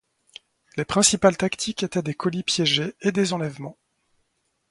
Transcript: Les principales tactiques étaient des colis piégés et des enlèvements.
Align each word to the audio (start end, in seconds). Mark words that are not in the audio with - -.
Les 0.77 0.83
principales 0.83 1.37
tactiques 1.37 1.83
étaient 1.83 2.01
des 2.01 2.15
colis 2.15 2.41
piégés 2.41 2.95
et 3.01 3.11
des 3.11 3.33
enlèvements. 3.33 3.77